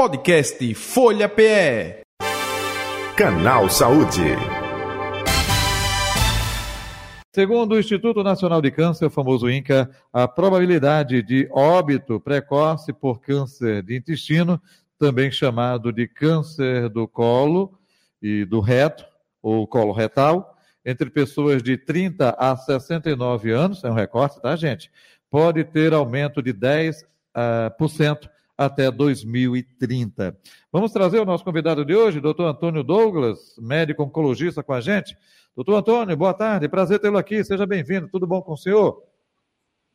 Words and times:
Podcast 0.00 0.74
Folha 0.76 1.28
PE. 1.28 2.00
Canal 3.14 3.68
Saúde. 3.68 4.34
Segundo 7.34 7.74
o 7.74 7.78
Instituto 7.78 8.22
Nacional 8.24 8.62
de 8.62 8.70
Câncer, 8.70 9.04
o 9.04 9.10
famoso 9.10 9.50
INCA, 9.50 9.90
a 10.10 10.26
probabilidade 10.26 11.22
de 11.22 11.46
óbito 11.52 12.18
precoce 12.18 12.94
por 12.94 13.20
câncer 13.20 13.82
de 13.82 13.94
intestino, 13.94 14.58
também 14.98 15.30
chamado 15.30 15.92
de 15.92 16.08
câncer 16.08 16.88
do 16.88 17.06
colo 17.06 17.78
e 18.22 18.46
do 18.46 18.60
reto, 18.60 19.04
ou 19.42 19.66
colo 19.68 19.92
retal, 19.92 20.56
entre 20.82 21.10
pessoas 21.10 21.62
de 21.62 21.76
30 21.76 22.36
a 22.38 22.56
69 22.56 23.50
anos, 23.50 23.84
é 23.84 23.90
um 23.90 23.94
recorte, 23.94 24.40
tá, 24.40 24.56
gente? 24.56 24.90
Pode 25.30 25.62
ter 25.62 25.92
aumento 25.92 26.40
de 26.40 26.54
10% 26.54 27.02
uh, 27.02 27.76
por 27.76 27.90
cento 27.90 28.30
até 28.60 28.90
2030. 28.90 30.38
Vamos 30.70 30.92
trazer 30.92 31.18
o 31.18 31.24
nosso 31.24 31.42
convidado 31.42 31.82
de 31.82 31.94
hoje, 31.94 32.20
doutor 32.20 32.44
Antônio 32.44 32.84
Douglas, 32.84 33.56
médico 33.58 34.02
oncologista 34.02 34.62
com 34.62 34.74
a 34.74 34.82
gente. 34.82 35.16
Doutor 35.56 35.76
Antônio, 35.76 36.14
boa 36.14 36.34
tarde, 36.34 36.68
prazer 36.68 36.98
tê-lo 36.98 37.16
aqui, 37.16 37.42
seja 37.42 37.64
bem-vindo, 37.64 38.06
tudo 38.08 38.26
bom 38.26 38.42
com 38.42 38.52
o 38.52 38.58
senhor? 38.58 39.02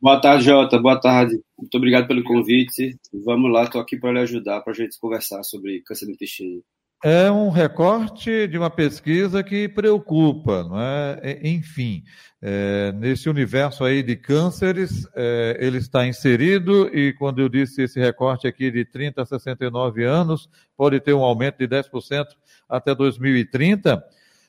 Boa 0.02 0.20
tarde, 0.20 0.46
Jota, 0.46 0.80
boa 0.80 1.00
tarde, 1.00 1.40
muito 1.56 1.78
obrigado 1.78 2.08
pelo 2.08 2.24
convite. 2.24 2.98
Vamos 3.14 3.52
lá, 3.54 3.66
estou 3.66 3.80
aqui 3.80 3.98
para 3.98 4.14
lhe 4.14 4.20
ajudar, 4.22 4.62
para 4.62 4.74
a 4.74 4.76
gente 4.76 5.00
conversar 5.00 5.44
sobre 5.44 5.82
câncer 5.82 6.08
do 6.08 6.14
intestino. 6.14 6.64
É 7.04 7.30
um 7.30 7.50
recorte 7.50 8.48
de 8.48 8.58
uma 8.58 8.70
pesquisa 8.70 9.44
que 9.44 9.68
preocupa, 9.68 10.64
não 10.64 10.80
é? 10.80 11.40
Enfim, 11.44 12.04
é, 12.42 12.92
nesse 12.94 13.30
universo 13.30 13.84
aí 13.84 14.02
de 14.02 14.16
cânceres, 14.16 15.08
é, 15.16 15.58
ele 15.60 15.78
está 15.78 16.08
inserido 16.08 16.88
e 16.96 17.14
quando 17.14 17.40
eu 17.40 17.50
disse 17.50 17.84
esse 17.84 18.00
recorte 18.00 18.48
aqui 18.48 18.72
de 18.72 18.86
30 18.86 19.22
a 19.22 19.26
69 19.26 20.04
anos, 20.04 20.50
pode 20.76 21.00
ter 21.00 21.14
um 21.14 21.24
aumento 21.24 21.58
de 21.58 21.68
10% 21.68 22.26
até 22.68 22.96
2030, 22.96 24.04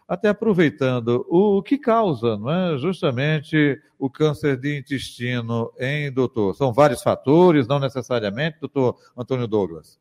até 0.08 0.28
aproveitando, 0.28 1.26
o 1.28 1.62
que 1.62 1.76
causa, 1.76 2.36
não 2.36 2.50
é, 2.50 2.78
justamente 2.78 3.78
o 3.98 4.08
câncer 4.08 4.56
de 4.56 4.78
intestino, 4.78 5.72
hein, 5.78 6.12
doutor? 6.12 6.54
São 6.54 6.72
vários 6.72 7.02
fatores, 7.02 7.66
não 7.66 7.78
necessariamente, 7.78 8.60
doutor 8.60 8.96
Antônio 9.16 9.46
Douglas? 9.46 9.98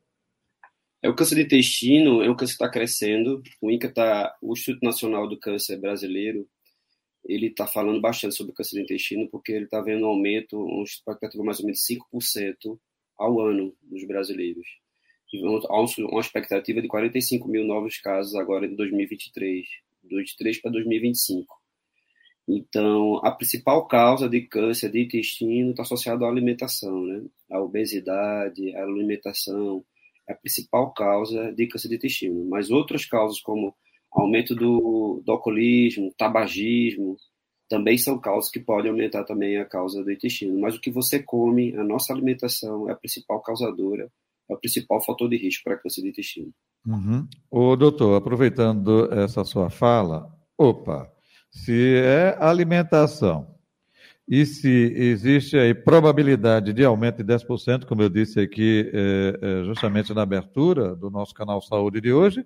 É, 1.06 1.10
o 1.10 1.14
câncer 1.14 1.36
de 1.36 1.44
intestino 1.44 2.24
é 2.24 2.30
um 2.32 2.36
câncer 2.36 2.54
que 2.54 2.64
está 2.64 2.68
crescendo. 2.68 3.44
O 3.62 3.70
INCA 3.70 3.94
tá, 3.94 4.36
o 4.42 4.54
Instituto 4.54 4.84
Nacional 4.84 5.30
do 5.30 5.40
Câncer 5.40 5.78
Brasileiro, 5.78 6.50
ele 7.24 7.46
está 7.48 7.68
falando 7.68 8.02
bastante 8.02 8.34
sobre 8.34 8.52
o 8.52 8.56
câncer 8.56 8.78
de 8.78 8.82
intestino 8.82 9.30
porque 9.30 9.52
ele 9.52 9.66
está 9.66 9.80
vendo 9.82 10.04
um 10.04 10.10
aumento, 10.10 10.58
uma 10.58 10.84
expectativa 10.84 11.44
mais 11.44 11.60
ou 11.60 11.66
menos 11.66 11.86
5% 11.86 12.80
ao 13.20 13.40
ano 13.40 13.76
dos 13.84 14.04
brasileiros. 14.08 14.66
Há 15.70 15.80
uma 15.80 16.22
expectativa 16.22 16.82
de 16.82 16.88
45 16.88 17.48
mil 17.48 17.66
novos 17.66 18.00
casos 18.00 18.34
agora 18.34 18.66
em 18.66 18.76
2023. 18.76 19.64
2023 20.02 20.60
para 20.60 20.72
2025. 20.72 21.56
Então, 22.48 23.18
a 23.24 23.30
principal 23.30 23.88
causa 23.88 24.28
de 24.28 24.42
câncer 24.42 24.90
de 24.92 25.04
intestino 25.04 25.70
está 25.70 25.84
associada 25.84 26.26
à 26.26 26.30
alimentação, 26.30 27.06
né? 27.06 27.24
A 27.52 27.62
obesidade, 27.62 28.76
a 28.76 28.84
alimentação 28.84 29.86
é 30.28 30.34
a 30.34 30.38
principal 30.38 30.94
causa 30.94 31.52
de 31.54 31.68
câncer 31.68 31.90
de 31.90 31.96
intestino. 31.96 32.46
Mas 32.50 32.70
outras 32.70 33.06
causas, 33.06 33.40
como 33.42 33.74
aumento 34.12 34.56
do, 34.56 35.22
do 35.26 35.32
alcoolismo, 35.32 36.14
tabagismo, 36.18 37.18
também 37.70 37.98
são 37.98 38.20
causas 38.20 38.52
que 38.52 38.60
podem 38.60 38.92
aumentar 38.92 39.24
também 39.24 39.58
a 39.58 39.66
causa 39.66 40.04
do 40.04 40.12
intestino. 40.12 40.60
Mas 40.60 40.76
o 40.76 40.82
que 40.82 40.92
você 40.92 41.22
come, 41.22 41.76
a 41.76 41.84
nossa 41.84 42.14
alimentação 42.14 42.90
é 42.90 42.94
a 42.94 42.96
principal 42.96 43.42
causadora, 43.42 44.10
é 44.50 44.54
o 44.54 44.60
principal 44.60 45.04
fator 45.04 45.30
de 45.30 45.38
risco 45.38 45.64
para 45.64 45.78
câncer 45.78 46.02
de 46.02 46.10
intestino. 46.10 46.52
Uhum. 46.86 47.28
O 47.50 47.76
doutor, 47.76 48.16
aproveitando 48.16 49.12
essa 49.12 49.44
sua 49.44 49.70
fala, 49.70 50.32
opa, 50.58 51.12
se 51.52 51.96
é 51.98 52.38
alimentação 52.40 53.55
e 54.28 54.46
se 54.46 54.92
existe 54.96 55.56
aí 55.58 55.74
probabilidade 55.74 56.74
de 56.74 56.84
aumento 56.84 57.24
de 57.24 57.34
10%, 57.34 57.86
como 57.86 58.02
eu 58.02 58.10
disse 58.10 58.40
aqui 58.40 58.90
é, 58.92 59.40
é, 59.42 59.64
justamente 59.66 60.14
na 60.14 60.24
abertura 60.24 60.96
do 60.96 61.12
nosso 61.12 61.34
canal 61.34 61.62
Saúde 61.62 62.02
de 62.02 62.12
hoje, 62.12 62.46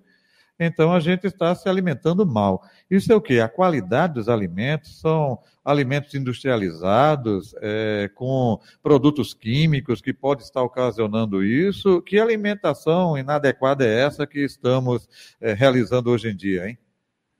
então 0.58 0.92
a 0.92 1.00
gente 1.00 1.26
está 1.26 1.54
se 1.54 1.70
alimentando 1.70 2.26
mal. 2.26 2.62
Isso 2.90 3.10
é 3.10 3.16
o 3.16 3.20
quê? 3.20 3.40
A 3.40 3.48
qualidade 3.48 4.14
dos 4.14 4.28
alimentos 4.28 5.00
são 5.00 5.38
alimentos 5.64 6.14
industrializados, 6.14 7.54
é, 7.62 8.10
com 8.14 8.60
produtos 8.82 9.32
químicos 9.32 10.02
que 10.02 10.12
pode 10.12 10.42
estar 10.42 10.62
ocasionando 10.62 11.42
isso. 11.42 12.02
Que 12.02 12.20
alimentação 12.20 13.16
inadequada 13.16 13.86
é 13.86 14.04
essa 14.04 14.26
que 14.26 14.40
estamos 14.44 15.08
é, 15.40 15.54
realizando 15.54 16.10
hoje 16.10 16.28
em 16.28 16.36
dia, 16.36 16.68
hein? 16.68 16.78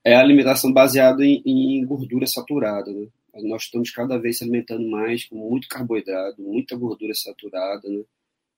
É 0.02 0.16
a 0.16 0.20
alimentação 0.20 0.72
baseada 0.72 1.22
em, 1.22 1.42
em 1.44 1.84
gordura 1.84 2.26
saturada, 2.26 2.90
né? 2.90 3.06
Nós 3.34 3.64
estamos 3.64 3.90
cada 3.90 4.18
vez 4.18 4.38
se 4.38 4.44
alimentando 4.44 4.88
mais 4.88 5.24
com 5.24 5.36
muito 5.36 5.68
carboidrato, 5.68 6.40
muita 6.40 6.76
gordura 6.76 7.14
saturada, 7.14 7.88
né? 7.88 8.02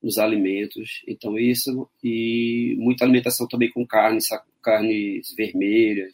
nos 0.03 0.19
alimentos. 0.19 1.03
Então, 1.07 1.39
isso, 1.39 1.89
e 2.03 2.75
muita 2.79 3.05
alimentação 3.05 3.47
também 3.47 3.71
com 3.71 3.87
carne, 3.87 4.19
carnes 4.63 5.33
vermelhas. 5.37 6.13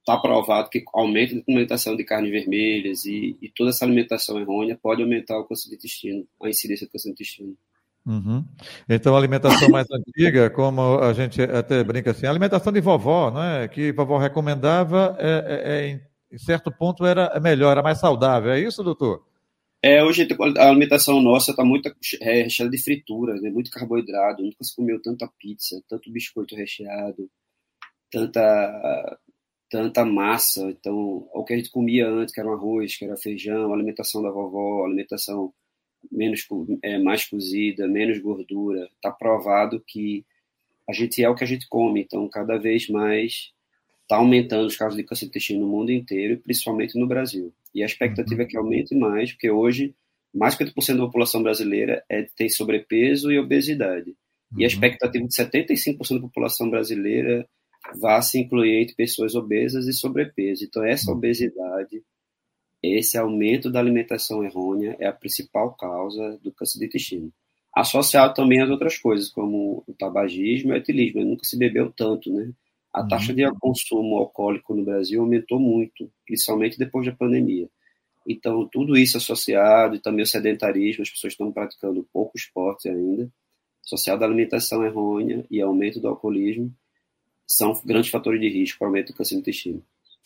Está 0.00 0.18
provado 0.18 0.68
que 0.68 0.84
aumento 0.92 1.34
a 1.34 1.50
alimentação 1.50 1.96
de 1.96 2.04
carnes 2.04 2.30
vermelhas 2.30 3.06
e, 3.06 3.38
e, 3.40 3.48
toda 3.48 3.70
essa 3.70 3.86
alimentação 3.86 4.38
errônea 4.38 4.78
pode 4.80 5.00
aumentar 5.00 5.38
o 5.38 5.44
câncer 5.44 5.70
do 5.70 5.76
intestino, 5.76 6.26
a 6.42 6.48
incidência 6.48 6.86
do 6.86 6.90
câncer 6.90 7.08
do 7.08 7.12
intestino. 7.12 7.56
Uhum. 8.04 8.44
Então, 8.86 9.14
a 9.14 9.18
alimentação 9.18 9.70
mais 9.70 9.86
antiga, 9.90 10.50
como 10.50 10.98
a 10.98 11.12
gente 11.14 11.40
até 11.40 11.82
brinca 11.82 12.10
assim, 12.10 12.26
a 12.26 12.30
alimentação 12.30 12.70
de 12.70 12.82
vovó, 12.82 13.30
né, 13.30 13.66
que 13.68 13.92
vovó 13.92 14.18
recomendava, 14.18 15.16
é, 15.18 15.30
é, 15.30 15.90
é, 15.90 16.00
em 16.34 16.38
certo 16.38 16.72
ponto 16.72 17.06
era 17.06 17.38
melhor, 17.38 17.72
era 17.72 17.82
mais 17.82 18.00
saudável. 18.00 18.50
É 18.50 18.60
isso, 18.60 18.82
doutor? 18.82 19.24
É, 19.80 20.02
hoje 20.02 20.26
a 20.58 20.68
alimentação 20.68 21.20
nossa 21.20 21.52
está 21.52 21.64
muito 21.64 21.94
é, 22.20 22.42
recheada 22.42 22.70
de 22.70 22.82
frituras, 22.82 23.40
né? 23.40 23.50
muito 23.50 23.70
carboidrato. 23.70 24.42
Nunca 24.42 24.64
se 24.64 24.74
comeu 24.74 25.00
tanta 25.00 25.30
pizza, 25.38 25.80
tanto 25.88 26.10
biscoito 26.10 26.56
recheado, 26.56 27.30
tanta 28.10 29.18
tanta 29.70 30.04
massa. 30.04 30.62
Então, 30.70 31.28
o 31.32 31.44
que 31.44 31.52
a 31.52 31.56
gente 31.56 31.70
comia 31.70 32.08
antes, 32.08 32.34
que 32.34 32.40
era 32.40 32.48
um 32.48 32.54
arroz, 32.54 32.96
que 32.96 33.04
era 33.04 33.16
feijão, 33.16 33.72
alimentação 33.72 34.22
da 34.22 34.30
vovó, 34.30 34.84
alimentação 34.84 35.52
menos 36.10 36.46
é, 36.82 36.98
mais 36.98 37.24
cozida, 37.28 37.86
menos 37.88 38.18
gordura. 38.18 38.88
Está 38.94 39.10
provado 39.10 39.82
que 39.86 40.24
a 40.88 40.92
gente 40.92 41.22
é 41.22 41.28
o 41.28 41.34
que 41.34 41.44
a 41.44 41.46
gente 41.46 41.68
come. 41.68 42.02
Então, 42.02 42.28
cada 42.28 42.56
vez 42.58 42.88
mais 42.88 43.52
está 44.04 44.16
aumentando 44.16 44.66
os 44.66 44.76
casos 44.76 44.96
de 44.96 45.02
câncer 45.02 45.24
de 45.24 45.30
intestino 45.30 45.60
no 45.60 45.66
mundo 45.66 45.90
inteiro, 45.90 46.38
principalmente 46.38 46.98
no 46.98 47.06
Brasil. 47.06 47.52
E 47.74 47.82
a 47.82 47.86
expectativa 47.86 48.42
é 48.42 48.46
que 48.46 48.56
aumente 48.56 48.94
mais, 48.94 49.32
porque 49.32 49.50
hoje 49.50 49.94
mais 50.32 50.56
de 50.56 50.64
50% 50.64 50.96
da 50.96 51.06
população 51.06 51.42
brasileira 51.42 52.04
é, 52.08 52.26
tem 52.36 52.48
sobrepeso 52.48 53.30
e 53.30 53.38
obesidade. 53.38 54.10
Uhum. 54.10 54.58
E 54.58 54.64
a 54.64 54.66
uhum. 54.66 54.66
expectativa 54.66 55.26
de 55.26 55.34
75% 55.34 56.14
da 56.16 56.20
população 56.20 56.68
brasileira 56.68 57.48
vá 58.00 58.20
se 58.20 58.40
incluir 58.40 58.82
entre 58.82 58.96
pessoas 58.96 59.34
obesas 59.34 59.86
e 59.86 59.92
sobrepeso. 59.92 60.64
Então, 60.64 60.84
essa 60.84 61.10
uhum. 61.10 61.16
obesidade, 61.16 62.02
esse 62.82 63.16
aumento 63.16 63.70
da 63.70 63.78
alimentação 63.78 64.44
errônea 64.44 64.96
é 64.98 65.06
a 65.06 65.12
principal 65.12 65.74
causa 65.74 66.38
do 66.42 66.52
câncer 66.52 66.80
de 66.80 66.86
intestino. 66.86 67.32
Associado 67.74 68.34
também 68.34 68.60
às 68.60 68.70
outras 68.70 68.98
coisas, 68.98 69.30
como 69.30 69.82
o 69.86 69.94
tabagismo 69.94 70.70
e 70.70 70.74
o 70.74 70.76
etilismo. 70.76 71.24
Nunca 71.24 71.44
se 71.44 71.56
bebeu 71.56 71.92
tanto, 71.92 72.32
né? 72.32 72.52
A 72.94 73.02
uhum. 73.02 73.08
taxa 73.08 73.34
de 73.34 73.42
consumo 73.58 74.18
alcoólico 74.18 74.72
no 74.72 74.84
Brasil 74.84 75.20
aumentou 75.20 75.58
muito, 75.58 76.08
principalmente 76.24 76.78
depois 76.78 77.04
da 77.04 77.12
pandemia. 77.12 77.68
Então, 78.26 78.68
tudo 78.70 78.96
isso 78.96 79.16
associado, 79.16 79.96
e 79.96 79.98
também 79.98 80.22
o 80.22 80.26
sedentarismo, 80.26 81.02
as 81.02 81.10
pessoas 81.10 81.32
estão 81.32 81.50
praticando 81.50 82.08
pouco 82.12 82.38
esporte 82.38 82.88
ainda, 82.88 83.28
associado 83.84 84.22
à 84.22 84.26
alimentação 84.26 84.84
errônea 84.84 85.44
e 85.50 85.60
aumento 85.60 85.98
do 85.98 86.06
alcoolismo, 86.06 86.72
são 87.46 87.78
grandes 87.84 88.10
fatores 88.10 88.40
de 88.40 88.48
risco 88.48 88.78
para 88.78 88.86
o 88.86 88.88
aumento 88.88 89.08
do 89.08 89.16
câncer 89.16 89.34
do 89.34 89.40
intestino. 89.40 89.84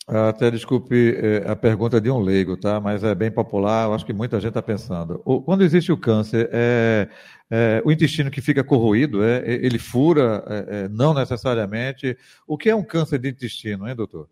Até 0.09 0.49
desculpe 0.49 1.15
é, 1.17 1.47
a 1.47 1.55
pergunta 1.55 2.01
de 2.01 2.09
um 2.09 2.19
leigo, 2.19 2.57
tá? 2.57 2.79
Mas 2.79 3.03
é 3.03 3.13
bem 3.13 3.29
popular, 3.29 3.87
eu 3.87 3.93
acho 3.93 4.05
que 4.05 4.11
muita 4.11 4.39
gente 4.39 4.49
está 4.49 4.61
pensando. 4.61 5.19
Quando 5.45 5.63
existe 5.63 5.91
o 5.91 5.97
câncer, 5.97 6.49
é, 6.51 7.07
é, 7.51 7.81
o 7.85 7.91
intestino 7.91 8.31
que 8.31 8.41
fica 8.41 8.63
corroído, 8.63 9.23
é, 9.23 9.43
ele 9.45 9.77
fura, 9.77 10.43
é, 10.47 10.85
é, 10.85 10.89
não 10.89 11.13
necessariamente. 11.13 12.17
O 12.47 12.57
que 12.57 12.71
é 12.71 12.75
um 12.75 12.83
câncer 12.83 13.19
de 13.19 13.29
intestino, 13.29 13.87
hein, 13.87 13.95
doutor? 13.95 14.27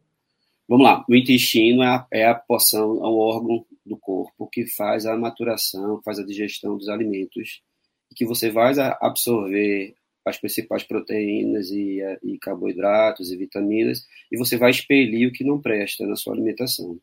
Vamos 0.68 0.83
lá. 0.83 1.06
O 1.07 1.15
intestino 1.15 1.83
é 1.83 1.88
a, 1.88 2.07
é 2.12 2.27
a 2.27 2.33
porção, 2.33 2.97
é 2.97 3.07
o 3.07 3.18
órgão 3.19 3.63
do 3.85 3.97
corpo 3.97 4.50
que 4.51 4.65
faz 4.65 5.06
a 5.06 5.15
maturação, 5.15 6.01
faz 6.03 6.18
a 6.18 6.25
digestão 6.25 6.75
dos 6.75 6.89
alimentos, 6.89 7.62
que 8.15 8.25
você 8.25 8.50
vai 8.50 8.73
absorver 9.00 9.94
as 10.29 10.38
principais 10.38 10.83
proteínas 10.83 11.69
e, 11.71 12.00
e, 12.24 12.38
carboidratos 12.39 13.31
e 13.31 13.38
vitaminas, 13.38 14.06
e 14.31 14.38
você 14.38 14.57
vai 14.57 14.71
expelir 14.71 15.27
o 15.27 15.31
que 15.31 15.44
não 15.44 15.62
presta 15.62 16.06
na 16.06 16.15
sua 16.15 16.33
alimentação. 16.33 17.00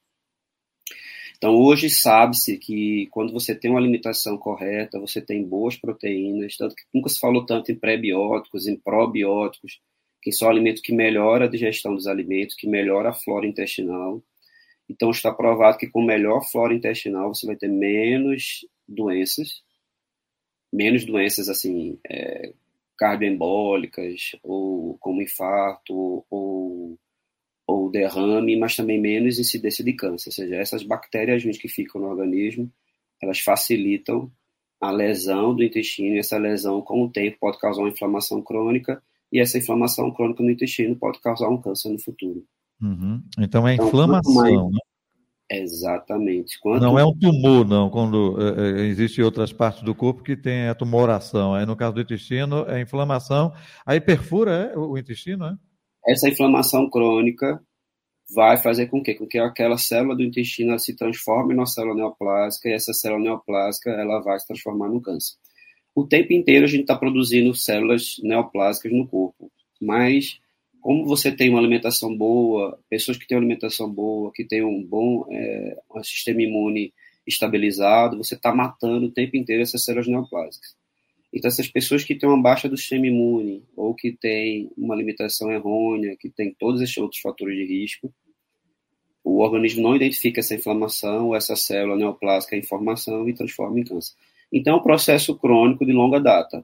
Então, 1.37 1.57
hoje 1.57 1.91
sabe-se 1.91 2.57
que 2.57 3.07
quando 3.11 3.33
você 3.33 3.55
tem 3.55 3.71
uma 3.71 3.81
alimentação 3.81 4.39
correta, 4.39 5.01
você 5.01 5.21
tem 5.21 5.45
boas 5.45 5.77
proteínas, 5.77 6.57
tanto 6.57 6.75
que 6.75 6.85
nunca 6.93 7.09
se 7.09 7.19
falou 7.19 7.45
tanto 7.45 7.71
em 7.71 7.75
pré-bióticos, 7.75 8.67
em 8.67 8.77
probióticos, 8.77 9.81
que 10.23 10.33
são 10.33 10.49
alimentos 10.49 10.81
que 10.81 10.95
melhoram 10.95 11.45
a 11.45 11.49
digestão 11.49 11.95
dos 11.95 12.07
alimentos, 12.07 12.57
que 12.57 12.67
melhora 12.67 13.11
a 13.11 13.15
flora 13.15 13.47
intestinal. 13.47 14.23
Então, 14.89 15.11
está 15.11 15.33
provado 15.33 15.77
que 15.77 15.89
com 15.89 16.03
melhor 16.03 16.43
flora 16.51 16.73
intestinal 16.73 17.35
você 17.35 17.47
vai 17.47 17.57
ter 17.57 17.69
menos 17.69 18.67
doenças, 18.89 19.63
menos 20.73 21.05
doenças 21.05 21.49
assim, 21.49 21.99
é, 22.09 22.53
cardioembólicas, 22.97 24.37
ou 24.43 24.97
como 24.99 25.23
infarto, 25.23 26.25
ou, 26.31 26.99
ou 27.67 27.91
derrame, 27.91 28.59
mas 28.59 28.77
também 28.77 29.01
menos 29.01 29.39
incidência 29.39 29.85
de 29.85 29.93
câncer. 29.93 30.29
Ou 30.29 30.33
seja, 30.33 30.57
essas 30.57 30.83
bactérias 30.83 31.43
que 31.59 31.69
ficam 31.69 32.01
no 32.01 32.09
organismo, 32.09 32.71
elas 33.23 33.41
facilitam 33.41 34.31
a 34.81 34.91
lesão 34.91 35.55
do 35.55 35.65
intestino, 35.65 36.15
e 36.15 36.19
essa 36.19 36.37
lesão, 36.37 36.83
com 36.83 37.03
o 37.05 37.11
tempo, 37.11 37.39
pode 37.41 37.59
causar 37.59 37.83
uma 37.83 37.89
inflamação 37.89 38.43
crônica, 38.43 39.03
e 39.33 39.41
essa 39.41 39.59
inflamação 39.59 40.13
crônica 40.13 40.43
no 40.43 40.51
intestino 40.51 40.95
pode 40.95 41.21
causar 41.21 41.49
um 41.49 41.61
câncer 41.61 41.91
no 41.91 41.99
futuro. 41.99 42.45
Uhum. 42.81 43.23
Então 43.39 43.67
é 43.67 43.75
então, 43.75 43.87
inflamação, 43.87 44.35
mais... 44.35 44.73
né? 44.73 44.79
Exatamente. 45.61 46.59
Quanto... 46.61 46.83
Não 46.83 46.99
é 46.99 47.05
um 47.05 47.17
tumor, 47.17 47.67
não, 47.67 47.91
quando 47.91 48.37
é, 48.41 48.83
é, 48.83 48.87
existe 48.87 49.23
outras 49.23 49.53
partes 49.53 49.83
do 49.83 49.95
corpo 49.95 50.23
que 50.23 50.37
tem 50.37 50.69
a 50.69 50.75
tumoração. 50.75 51.55
Aí, 51.55 51.67
no 51.67 51.77
caso 51.77 51.95
do 51.95 52.01
intestino, 52.01 52.65
é 52.69 52.81
inflamação. 52.81 53.53
Aí 53.85 54.01
perfura 54.01 54.73
é, 54.73 54.79
o 54.79 54.97
intestino, 54.97 55.47
é? 55.47 55.57
Essa 56.07 56.29
inflamação 56.29 56.89
crônica 56.91 57.61
vai 58.35 58.57
fazer 58.57 58.87
com 58.87 59.03
que, 59.03 59.15
com 59.15 59.27
que 59.27 59.39
aquela 59.39 59.79
célula 59.79 60.17
do 60.17 60.23
intestino 60.23 60.79
se 60.79 60.97
transforme 60.97 61.55
numa 61.55 61.67
célula 61.67 61.95
neoplásica 61.95 62.69
e 62.69 62.73
essa 62.73 62.93
célula 62.93 63.23
neoplásica 63.23 63.91
ela 63.91 64.21
vai 64.21 64.39
se 64.39 64.47
transformar 64.47 64.89
no 64.89 65.01
câncer. 65.01 65.35
O 65.95 66.07
tempo 66.07 66.33
inteiro 66.33 66.65
a 66.65 66.69
gente 66.69 66.83
está 66.83 66.97
produzindo 66.97 67.55
células 67.55 68.17
neoplásicas 68.23 68.93
no 68.93 69.07
corpo, 69.07 69.51
mas 69.81 70.41
como 70.85 71.07
você 71.07 71.33
tem 71.33 71.49
uma 71.49 71.59
alimentação 71.59 72.15
boa, 72.15 72.79
pessoas 72.91 73.17
que 73.17 73.27
têm 73.27 73.39
uma 73.39 73.41
alimentação 73.41 73.91
boa, 73.91 74.31
que 74.35 74.45
têm 74.45 74.63
um 74.63 74.85
bom 74.85 75.25
é, 75.31 75.79
um 75.97 76.05
sistema 76.05 76.43
imune 76.43 76.93
estabilizado, 77.27 78.19
você 78.19 78.35
está 78.35 78.55
matando 78.55 79.07
o 79.07 79.11
tempo 79.11 79.35
inteiro 79.35 79.63
essas 79.63 79.83
células 79.83 80.07
neoplásicas. 80.07 80.77
Então, 81.33 81.49
essas 81.49 81.69
pessoas 81.69 82.05
que 82.05 82.15
têm 82.15 82.29
uma 82.29 82.43
baixa 82.43 82.69
do 82.69 82.77
sistema 82.77 83.07
imune, 83.07 83.65
ou 83.75 83.95
que 83.95 84.13
têm 84.13 84.71
uma 84.77 84.95
alimentação 84.95 85.51
errônea, 85.51 86.19
que 86.21 86.29
têm 86.29 86.53
todos 86.53 86.83
esses 86.83 86.99
outros 86.99 87.23
fatores 87.23 87.57
de 87.57 87.65
risco, 87.65 88.13
o 89.25 89.39
organismo 89.39 89.83
não 89.83 89.97
identifica 89.97 90.41
essa 90.41 90.55
inflamação, 90.55 91.35
essa 91.35 91.57
célula 91.57 91.97
neoplásica 91.97 92.57
em 92.57 92.63
formação 92.63 93.27
e 93.27 93.33
transforma 93.33 93.81
em 93.81 93.85
câncer. 93.85 94.13
Então, 94.53 94.75
é 94.75 94.77
um 94.77 94.83
processo 94.83 95.35
crônico 95.35 95.87
de 95.87 95.93
longa 95.93 96.21
data 96.21 96.63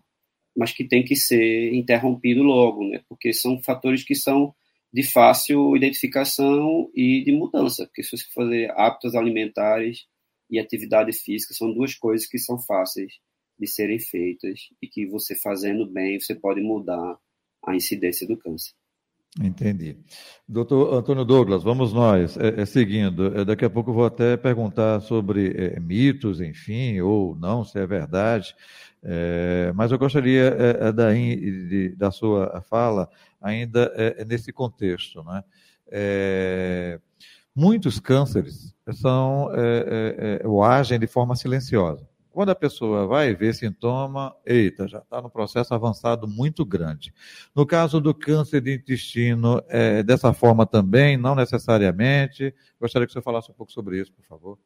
mas 0.57 0.73
que 0.73 0.85
tem 0.85 1.05
que 1.05 1.17
ser 1.17 1.73
interrompido 1.75 2.43
logo, 2.43 2.87
né? 2.89 3.03
Porque 3.09 3.33
são 3.33 3.63
fatores 3.63 4.05
que 4.05 4.15
são 4.15 4.55
de 4.93 5.03
fácil 5.03 5.77
identificação 5.77 6.91
e 6.95 7.23
de 7.25 7.33
mudança, 7.33 7.87
porque 7.87 8.03
se 8.03 8.17
você 8.17 8.25
fazer 8.35 8.71
hábitos 8.73 9.15
alimentares 9.15 10.07
e 10.51 10.59
atividade 10.59 11.13
física 11.13 11.55
são 11.55 11.73
duas 11.73 11.95
coisas 11.95 12.27
que 12.27 12.39
são 12.39 12.59
fáceis 12.59 13.15
de 13.59 13.67
serem 13.67 14.01
feitas 14.01 14.69
e 14.83 14.89
que 14.89 15.07
você 15.07 15.37
fazendo 15.37 15.87
bem 15.87 16.19
você 16.19 16.35
pode 16.35 16.61
mudar 16.61 17.19
a 17.65 17.77
incidência 17.77 18.27
do 18.27 18.37
câncer. 18.37 18.73
Entendi. 19.39 19.97
Doutor 20.49 20.93
Antônio 20.93 21.25
Douglas, 21.25 21.63
vamos 21.63 21.93
nós, 21.93 22.37
é, 22.37 22.63
é, 22.63 22.67
seguindo. 22.67 23.39
É, 23.39 23.45
daqui 23.45 23.65
a 23.65 23.71
pouco 23.71 23.93
vou 23.93 24.05
até 24.05 24.37
perguntar 24.37 25.01
sobre 25.01 25.55
é, 25.57 25.79
mitos, 25.79 26.41
enfim, 26.41 27.01
ou 27.01 27.37
não, 27.37 27.65
se 27.65 27.79
é 27.79 27.87
verdade. 27.87 28.55
É, 29.03 29.73
mas 29.75 29.93
eu 29.93 29.99
gostaria 29.99 30.43
é, 30.43 30.93
da, 30.93 31.13
de, 31.13 31.95
da 31.97 32.11
sua 32.11 32.61
fala 32.69 33.09
ainda 33.41 33.91
nesse 34.27 34.53
contexto. 34.53 35.23
Né? 35.23 35.43
Muitos 37.55 38.01
cânceres 38.01 38.75
são, 38.93 39.49
ou 40.45 40.63
agem 40.63 40.99
de 40.99 41.07
forma 41.07 41.35
silenciosa. 41.37 42.10
Quando 42.31 42.51
a 42.51 42.55
pessoa 42.55 43.07
vai 43.07 43.35
ver 43.35 43.55
sintoma, 43.55 44.35
eita, 44.47 44.87
já 44.87 44.99
está 44.99 45.21
no 45.21 45.29
processo 45.29 45.75
avançado 45.75 46.29
muito 46.29 46.65
grande. 46.65 47.13
No 47.55 47.67
caso 47.67 48.01
do 48.01 48.15
câncer 48.15 48.61
de 48.61 48.75
intestino, 48.75 49.63
é 49.69 50.03
dessa 50.03 50.33
forma 50.33 50.65
também, 50.65 51.17
não 51.17 51.35
necessariamente. 51.35 52.55
Gostaria 52.81 53.07
que 53.07 53.13
você 53.13 53.21
falasse 53.21 53.51
um 53.51 53.55
pouco 53.55 53.73
sobre 53.73 54.01
isso, 54.01 54.13
por 54.13 54.25
favor 54.25 54.59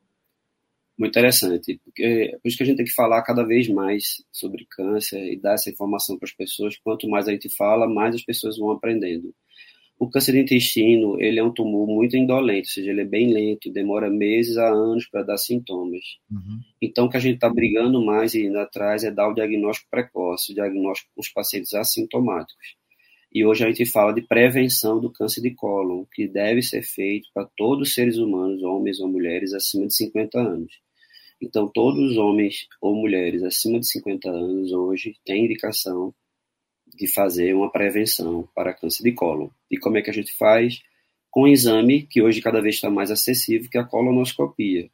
muito 0.96 1.10
interessante, 1.10 1.80
porque 1.84 2.30
é 2.34 2.38
por 2.38 2.48
isso 2.48 2.56
que 2.56 2.62
a 2.62 2.66
gente 2.66 2.76
tem 2.76 2.86
que 2.86 2.92
falar 2.92 3.20
cada 3.22 3.44
vez 3.44 3.68
mais 3.68 4.24
sobre 4.30 4.64
câncer 4.70 5.32
e 5.32 5.36
dar 5.36 5.54
essa 5.54 5.68
informação 5.68 6.16
para 6.16 6.26
as 6.26 6.32
pessoas. 6.32 6.76
Quanto 6.76 7.08
mais 7.08 7.26
a 7.26 7.32
gente 7.32 7.48
fala, 7.48 7.88
mais 7.88 8.14
as 8.14 8.22
pessoas 8.22 8.56
vão 8.56 8.70
aprendendo. 8.70 9.34
O 9.98 10.10
câncer 10.10 10.32
de 10.32 10.40
intestino, 10.40 11.20
ele 11.20 11.38
é 11.38 11.44
um 11.44 11.52
tumor 11.52 11.86
muito 11.86 12.16
indolente, 12.16 12.68
ou 12.68 12.72
seja, 12.74 12.90
ele 12.90 13.02
é 13.02 13.04
bem 13.04 13.32
lento, 13.32 13.72
demora 13.72 14.10
meses 14.10 14.56
a 14.56 14.68
anos 14.68 15.06
para 15.08 15.22
dar 15.22 15.38
sintomas. 15.38 16.04
Uhum. 16.30 16.60
Então, 16.82 17.06
o 17.06 17.10
que 17.10 17.16
a 17.16 17.20
gente 17.20 17.36
está 17.36 17.48
brigando 17.48 18.04
mais 18.04 18.34
e 18.34 18.44
indo 18.44 18.58
atrás 18.58 19.04
é 19.04 19.10
dar 19.10 19.28
o 19.28 19.34
diagnóstico 19.34 19.88
precoce, 19.90 20.52
o 20.52 20.54
diagnóstico 20.54 21.10
com 21.14 21.20
os 21.20 21.28
pacientes 21.28 21.74
assintomáticos. 21.74 22.76
E 23.32 23.44
hoje 23.44 23.64
a 23.64 23.68
gente 23.68 23.86
fala 23.86 24.12
de 24.12 24.22
prevenção 24.22 25.00
do 25.00 25.10
câncer 25.10 25.40
de 25.40 25.52
cólon, 25.52 26.04
que 26.12 26.28
deve 26.28 26.62
ser 26.62 26.82
feito 26.82 27.28
para 27.32 27.48
todos 27.56 27.88
os 27.88 27.94
seres 27.94 28.16
humanos, 28.16 28.62
homens 28.62 29.00
ou 29.00 29.08
mulheres, 29.08 29.52
acima 29.52 29.86
de 29.86 29.96
50 29.96 30.38
anos. 30.38 30.72
Então, 31.40 31.68
todos 31.68 32.12
os 32.12 32.16
homens 32.16 32.66
ou 32.80 32.94
mulheres 32.94 33.42
acima 33.42 33.78
de 33.78 33.88
50 33.88 34.30
anos 34.30 34.72
hoje 34.72 35.14
têm 35.24 35.46
indicação 35.46 36.14
de 36.96 37.06
fazer 37.06 37.54
uma 37.54 37.70
prevenção 37.70 38.48
para 38.54 38.74
câncer 38.74 39.02
de 39.02 39.12
cólon. 39.12 39.48
E 39.70 39.76
como 39.78 39.98
é 39.98 40.02
que 40.02 40.10
a 40.10 40.14
gente 40.14 40.32
faz? 40.36 40.80
Com 41.30 41.42
um 41.42 41.48
exame 41.48 42.02
que 42.02 42.22
hoje 42.22 42.40
cada 42.40 42.60
vez 42.60 42.76
está 42.76 42.90
mais 42.90 43.10
acessível, 43.10 43.68
que 43.70 43.78
é 43.78 43.80
a 43.80 43.84
colonoscopia, 43.84 44.88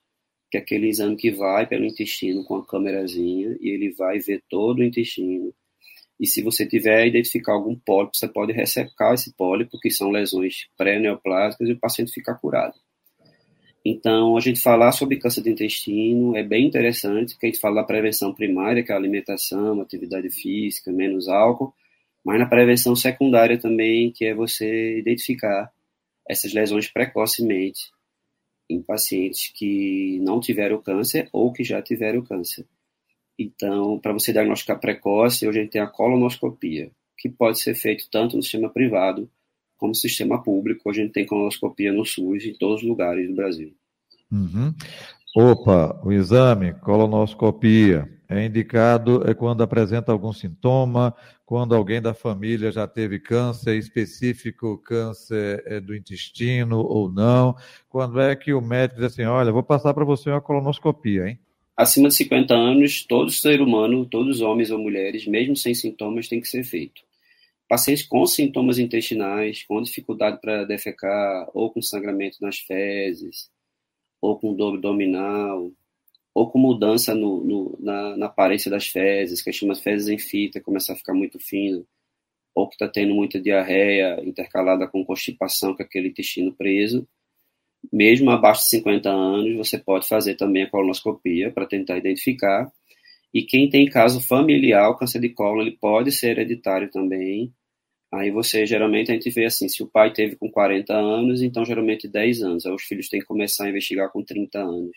que 0.50 0.56
é 0.56 0.60
aquele 0.60 0.88
exame 0.88 1.16
que 1.16 1.30
vai 1.30 1.66
pelo 1.66 1.84
intestino 1.84 2.44
com 2.44 2.56
a 2.56 2.66
câmerazinha 2.66 3.56
e 3.60 3.68
ele 3.68 3.92
vai 3.92 4.18
ver 4.18 4.42
todo 4.48 4.78
o 4.78 4.84
intestino. 4.84 5.52
E 6.18 6.26
se 6.26 6.42
você 6.42 6.66
tiver 6.66 7.06
identificar 7.06 7.54
algum 7.54 7.74
pólipo, 7.74 8.14
você 8.14 8.28
pode 8.28 8.52
ressecar 8.52 9.14
esse 9.14 9.32
pólipo, 9.34 9.78
que 9.80 9.90
são 9.90 10.10
lesões 10.10 10.68
pré-neoplásicas, 10.76 11.66
e 11.66 11.72
o 11.72 11.78
paciente 11.78 12.12
fica 12.12 12.34
curado. 12.34 12.74
Então, 13.82 14.36
a 14.36 14.40
gente 14.40 14.60
falar 14.60 14.92
sobre 14.92 15.16
câncer 15.16 15.42
de 15.42 15.50
intestino 15.50 16.36
é 16.36 16.42
bem 16.42 16.66
interessante, 16.66 17.32
porque 17.32 17.46
a 17.46 17.48
gente 17.48 17.60
fala 17.60 17.76
da 17.76 17.86
prevenção 17.86 18.34
primária, 18.34 18.82
que 18.82 18.92
é 18.92 18.94
a 18.94 18.98
alimentação, 18.98 19.80
atividade 19.80 20.28
física, 20.28 20.92
menos 20.92 21.26
álcool, 21.26 21.72
mas 22.24 22.38
na 22.38 22.46
prevenção 22.46 22.94
secundária 22.94 23.58
também, 23.58 24.10
que 24.10 24.24
é 24.24 24.34
você 24.34 24.98
identificar 24.98 25.72
essas 26.28 26.52
lesões 26.52 26.88
precocemente 26.88 27.90
em 28.68 28.80
pacientes 28.80 29.52
que 29.54 30.20
não 30.20 30.38
tiveram 30.38 30.80
câncer 30.80 31.28
ou 31.32 31.52
que 31.52 31.64
já 31.64 31.82
tiveram 31.82 32.22
câncer. 32.22 32.66
Então, 33.38 33.98
para 33.98 34.12
você 34.12 34.32
diagnosticar 34.32 34.78
precoce, 34.78 35.48
hoje 35.48 35.58
a 35.58 35.62
gente 35.62 35.72
tem 35.72 35.80
a 35.80 35.86
colonoscopia, 35.86 36.90
que 37.16 37.28
pode 37.28 37.58
ser 37.58 37.74
feito 37.74 38.08
tanto 38.10 38.36
no 38.36 38.42
sistema 38.42 38.68
privado 38.68 39.28
como 39.76 39.94
sistema 39.94 40.42
público. 40.42 40.88
Hoje 40.88 41.00
a 41.00 41.04
gente 41.04 41.14
tem 41.14 41.26
colonoscopia 41.26 41.92
no 41.92 42.04
SUS 42.04 42.44
em 42.44 42.52
todos 42.52 42.82
os 42.82 42.88
lugares 42.88 43.26
do 43.26 43.34
Brasil. 43.34 43.74
Uhum. 44.30 44.72
Opa, 45.36 46.00
o 46.04 46.10
exame, 46.10 46.74
colonoscopia, 46.74 48.08
é 48.28 48.46
indicado 48.46 49.28
é 49.28 49.34
quando 49.34 49.62
apresenta 49.62 50.10
algum 50.10 50.32
sintoma, 50.32 51.14
quando 51.46 51.74
alguém 51.74 52.02
da 52.02 52.12
família 52.12 52.72
já 52.72 52.86
teve 52.86 53.20
câncer 53.20 53.76
específico, 53.76 54.78
câncer 54.78 55.62
é, 55.66 55.80
do 55.80 55.94
intestino 55.94 56.80
ou 56.80 57.10
não, 57.10 57.54
quando 57.88 58.20
é 58.20 58.34
que 58.34 58.52
o 58.52 58.60
médico 58.60 59.00
diz 59.00 59.12
assim, 59.12 59.22
olha, 59.22 59.52
vou 59.52 59.62
passar 59.62 59.94
para 59.94 60.04
você 60.04 60.30
uma 60.30 60.40
colonoscopia, 60.40 61.28
hein? 61.28 61.38
Acima 61.76 62.08
de 62.08 62.14
50 62.14 62.52
anos, 62.52 63.06
todo 63.06 63.30
ser 63.30 63.60
humano, 63.60 64.04
todos 64.06 64.40
homens 64.40 64.70
ou 64.70 64.78
mulheres, 64.78 65.26
mesmo 65.26 65.56
sem 65.56 65.74
sintomas, 65.74 66.28
tem 66.28 66.40
que 66.40 66.48
ser 66.48 66.62
feito. 66.62 67.02
Pacientes 67.68 68.04
com 68.04 68.26
sintomas 68.26 68.78
intestinais, 68.78 69.62
com 69.62 69.80
dificuldade 69.80 70.40
para 70.40 70.64
defecar, 70.64 71.48
ou 71.54 71.72
com 71.72 71.80
sangramento 71.80 72.36
nas 72.40 72.58
fezes, 72.58 73.48
ou 74.20 74.38
com 74.38 74.54
dor 74.54 74.74
abdominal, 74.74 75.72
ou 76.34 76.50
com 76.50 76.58
mudança 76.58 77.14
no, 77.14 77.42
no, 77.42 77.78
na, 77.80 78.16
na, 78.16 78.26
aparência 78.26 78.70
das 78.70 78.86
fezes, 78.86 79.42
que 79.42 79.52
chama 79.52 79.74
fezes 79.74 80.08
em 80.08 80.18
fita, 80.18 80.60
começa 80.60 80.92
a 80.92 80.96
ficar 80.96 81.14
muito 81.14 81.38
fino, 81.38 81.86
ou 82.54 82.68
que 82.68 82.74
está 82.74 82.88
tendo 82.88 83.14
muita 83.14 83.40
diarreia 83.40 84.20
intercalada 84.24 84.86
com 84.86 85.04
constipação, 85.04 85.74
com 85.74 85.82
aquele 85.82 86.08
intestino 86.08 86.52
preso. 86.52 87.06
Mesmo 87.92 88.30
abaixo 88.30 88.62
de 88.64 88.70
50 88.70 89.10
anos, 89.10 89.56
você 89.56 89.78
pode 89.78 90.06
fazer 90.06 90.34
também 90.36 90.64
a 90.64 90.70
colonoscopia 90.70 91.50
para 91.50 91.66
tentar 91.66 91.96
identificar. 91.96 92.70
E 93.32 93.42
quem 93.42 93.68
tem 93.70 93.88
caso 93.88 94.20
familiar, 94.20 94.90
o 94.90 94.96
câncer 94.96 95.20
de 95.20 95.30
colo, 95.30 95.62
ele 95.62 95.76
pode 95.80 96.12
ser 96.12 96.32
hereditário 96.32 96.90
também, 96.90 97.52
Aí 98.12 98.30
você, 98.30 98.66
geralmente, 98.66 99.10
a 99.10 99.14
gente 99.14 99.30
vê 99.30 99.44
assim, 99.44 99.68
se 99.68 99.82
o 99.82 99.86
pai 99.86 100.12
teve 100.12 100.34
com 100.34 100.50
40 100.50 100.92
anos, 100.92 101.42
então 101.42 101.64
geralmente 101.64 102.08
10 102.08 102.42
anos. 102.42 102.66
Aí 102.66 102.72
os 102.72 102.82
filhos 102.82 103.08
têm 103.08 103.20
que 103.20 103.26
começar 103.26 103.66
a 103.66 103.68
investigar 103.68 104.10
com 104.10 104.24
30 104.24 104.58
anos. 104.58 104.96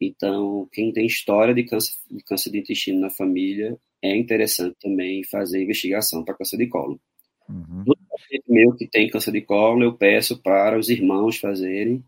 Então, 0.00 0.68
quem 0.72 0.92
tem 0.92 1.06
história 1.06 1.54
de 1.54 1.62
câncer, 1.62 1.94
de 2.10 2.24
câncer 2.24 2.50
de 2.50 2.58
intestino 2.58 3.00
na 3.00 3.08
família, 3.08 3.78
é 4.02 4.16
interessante 4.16 4.76
também 4.80 5.22
fazer 5.22 5.62
investigação 5.62 6.24
para 6.24 6.34
câncer 6.34 6.56
de 6.56 6.66
colo. 6.66 7.00
Uhum. 7.48 7.84
Do 7.84 7.96
paciente 8.10 8.44
meu 8.48 8.74
que 8.74 8.88
tem 8.88 9.08
câncer 9.08 9.30
de 9.30 9.42
colo, 9.42 9.84
eu 9.84 9.96
peço 9.96 10.42
para 10.42 10.76
os 10.76 10.88
irmãos 10.88 11.38
fazerem 11.38 12.04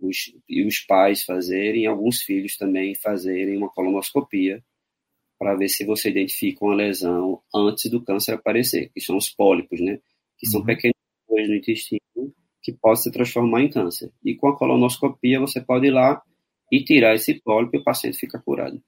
os, 0.00 0.34
e 0.48 0.66
os 0.66 0.80
pais 0.80 1.22
fazerem, 1.22 1.86
alguns 1.86 2.22
filhos 2.22 2.56
também 2.56 2.94
fazerem 2.94 3.56
uma 3.56 3.70
colonoscopia 3.70 4.62
para 5.40 5.56
ver 5.56 5.70
se 5.70 5.86
você 5.86 6.10
identifica 6.10 6.62
uma 6.62 6.74
lesão 6.74 7.40
antes 7.54 7.90
do 7.90 8.04
câncer 8.04 8.34
aparecer, 8.34 8.90
que 8.92 9.00
são 9.00 9.16
os 9.16 9.30
pólipos, 9.30 9.80
né? 9.80 9.98
Que 10.38 10.46
são 10.46 10.60
uhum. 10.60 10.66
pequenos 10.66 10.94
no 11.30 11.54
intestino 11.56 12.00
que 12.62 12.74
podem 12.74 13.02
se 13.02 13.10
transformar 13.10 13.62
em 13.62 13.70
câncer. 13.70 14.12
E 14.22 14.34
com 14.34 14.48
a 14.48 14.56
colonoscopia 14.56 15.40
você 15.40 15.58
pode 15.58 15.86
ir 15.86 15.92
lá 15.92 16.20
e 16.70 16.84
tirar 16.84 17.14
esse 17.14 17.40
pólipo 17.40 17.74
e 17.74 17.80
o 17.80 17.82
paciente 17.84 18.18
fica 18.18 18.38
curado. 18.38 18.82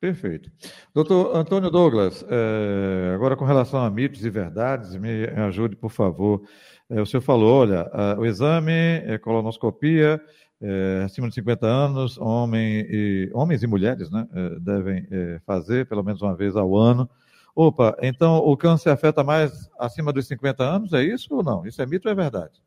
Perfeito. 0.00 0.48
Doutor 0.94 1.34
Antônio 1.34 1.72
Douglas, 1.72 2.24
é, 2.28 3.12
agora 3.16 3.36
com 3.36 3.44
relação 3.44 3.80
a 3.80 3.90
mitos 3.90 4.24
e 4.24 4.30
verdades, 4.30 4.94
me 4.94 5.24
ajude, 5.24 5.74
por 5.74 5.90
favor. 5.90 6.40
É, 6.88 7.00
o 7.00 7.06
senhor 7.06 7.20
falou, 7.20 7.52
olha, 7.52 7.84
o 8.16 8.24
exame 8.24 9.02
é 9.04 9.18
colonoscopia, 9.18 10.20
é, 10.60 11.02
acima 11.04 11.28
de 11.28 11.34
50 11.34 11.66
anos, 11.66 12.18
homem 12.18 12.86
e, 12.88 13.30
homens 13.32 13.62
e 13.62 13.66
mulheres 13.66 14.10
né, 14.10 14.26
é, 14.32 14.60
devem 14.60 15.06
é, 15.10 15.40
fazer 15.46 15.86
pelo 15.86 16.02
menos 16.02 16.20
uma 16.20 16.36
vez 16.36 16.56
ao 16.56 16.76
ano. 16.76 17.08
Opa, 17.54 17.96
então 18.02 18.36
o 18.38 18.56
câncer 18.56 18.90
afeta 18.90 19.24
mais 19.24 19.68
acima 19.78 20.12
dos 20.12 20.26
50 20.26 20.62
anos, 20.62 20.92
é 20.92 21.02
isso 21.02 21.34
ou 21.34 21.42
não? 21.42 21.66
Isso 21.66 21.82
é 21.82 21.86
mito 21.86 22.08
ou 22.08 22.12
é 22.12 22.14
verdade? 22.14 22.60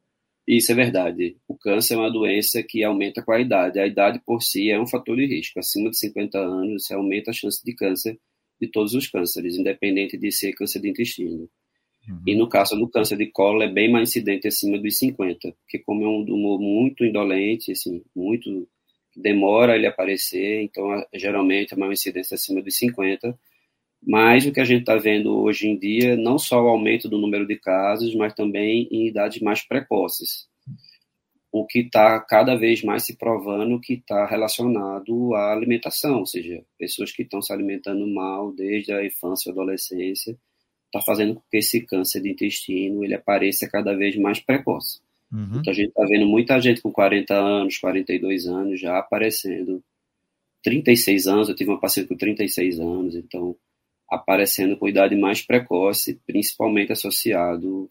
Isso 0.47 0.71
é 0.71 0.75
verdade. 0.75 1.37
O 1.47 1.55
câncer 1.55 1.93
é 1.93 1.97
uma 1.97 2.11
doença 2.11 2.63
que 2.63 2.83
aumenta 2.83 3.21
com 3.23 3.31
a 3.31 3.39
idade. 3.39 3.79
A 3.79 3.87
idade 3.87 4.19
por 4.25 4.41
si 4.41 4.69
é 4.69 4.79
um 4.79 4.87
fator 4.87 5.15
de 5.15 5.25
risco. 5.25 5.59
Acima 5.59 5.89
de 5.89 5.97
50 5.97 6.37
anos, 6.37 6.85
você 6.85 6.93
aumenta 6.93 7.29
a 7.31 7.33
chance 7.33 7.63
de 7.63 7.73
câncer 7.73 8.19
de 8.59 8.67
todos 8.69 8.93
os 8.93 9.07
cânceres, 9.07 9.55
independente 9.55 10.17
de 10.17 10.31
ser 10.31 10.53
câncer 10.53 10.81
de 10.81 10.89
intestino. 10.89 11.49
Uhum. 12.07 12.21
E 12.25 12.35
no 12.35 12.49
caso 12.49 12.75
do 12.75 12.89
câncer 12.89 13.17
de 13.17 13.27
colo, 13.27 13.61
é 13.61 13.67
bem 13.67 13.91
mais 13.91 14.09
incidente 14.09 14.47
acima 14.47 14.77
dos 14.77 14.97
50, 14.97 15.51
porque 15.61 15.79
como 15.79 16.03
é 16.03 16.07
um 16.07 16.25
tumor 16.25 16.59
muito 16.59 17.05
indolente, 17.05 17.71
assim, 17.71 18.03
muito 18.15 18.67
demora 19.15 19.75
ele 19.75 19.87
aparecer, 19.87 20.61
então 20.63 20.87
geralmente 21.13 21.73
é 21.73 21.77
uma 21.77 21.91
incidência 21.91 22.35
acima 22.35 22.61
dos 22.61 22.77
50, 22.77 23.37
mas 24.01 24.45
o 24.45 24.51
que 24.51 24.59
a 24.59 24.65
gente 24.65 24.81
está 24.81 24.95
vendo 24.95 25.37
hoje 25.37 25.67
em 25.67 25.77
dia, 25.77 26.15
não 26.15 26.39
só 26.39 26.61
o 26.63 26.69
aumento 26.69 27.07
do 27.07 27.19
número 27.19 27.45
de 27.45 27.55
casos, 27.57 28.15
mas 28.15 28.33
também 28.33 28.87
em 28.91 29.07
idades 29.07 29.41
mais 29.41 29.61
precoces. 29.61 30.49
O 31.51 31.65
que 31.67 31.79
está 31.79 32.19
cada 32.21 32.55
vez 32.55 32.81
mais 32.81 33.03
se 33.03 33.17
provando 33.17 33.79
que 33.79 33.93
está 33.95 34.25
relacionado 34.25 35.35
à 35.35 35.51
alimentação, 35.51 36.19
ou 36.19 36.25
seja, 36.25 36.63
pessoas 36.79 37.11
que 37.11 37.23
estão 37.23 37.41
se 37.41 37.51
alimentando 37.51 38.07
mal 38.07 38.53
desde 38.53 38.93
a 38.93 39.05
infância 39.05 39.49
e 39.49 39.51
adolescência, 39.51 40.37
está 40.93 41.01
fazendo 41.01 41.35
com 41.35 41.41
que 41.49 41.57
esse 41.57 41.81
câncer 41.81 42.21
de 42.21 42.29
intestino 42.29 43.03
ele 43.03 43.15
apareça 43.15 43.67
cada 43.69 43.95
vez 43.95 44.15
mais 44.17 44.39
precoce. 44.39 44.99
Uhum. 45.31 45.59
Então 45.59 45.71
a 45.71 45.73
gente 45.73 45.87
está 45.87 46.03
vendo 46.05 46.27
muita 46.27 46.59
gente 46.59 46.81
com 46.81 46.91
40 46.91 47.33
anos, 47.33 47.77
42 47.77 48.47
anos 48.47 48.79
já 48.79 48.97
aparecendo. 48.99 49.81
36 50.61 51.27
anos, 51.27 51.49
eu 51.49 51.55
tive 51.55 51.71
uma 51.71 51.79
paciente 51.79 52.09
com 52.09 52.17
36 52.17 52.79
anos, 52.79 53.15
então 53.15 53.55
aparecendo 54.09 54.75
com 54.77 54.89
idade 54.89 55.15
mais 55.15 55.41
precoce, 55.41 56.19
principalmente 56.27 56.91
associado 56.91 57.89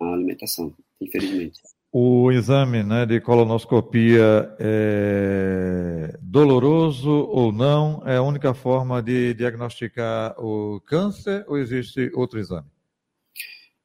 à 0.00 0.12
alimentação, 0.12 0.72
infelizmente. 1.00 1.60
O 1.92 2.32
exame 2.32 2.82
né, 2.82 3.04
de 3.04 3.20
colonoscopia 3.20 4.56
é 4.58 6.18
doloroso 6.22 7.10
ou 7.10 7.52
não? 7.52 8.02
É 8.06 8.16
a 8.16 8.22
única 8.22 8.54
forma 8.54 9.02
de 9.02 9.34
diagnosticar 9.34 10.34
o 10.40 10.80
câncer 10.86 11.44
ou 11.46 11.58
existe 11.58 12.10
outro 12.14 12.40
exame? 12.40 12.66